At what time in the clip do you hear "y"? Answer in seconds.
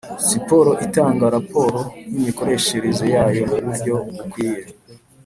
2.11-2.15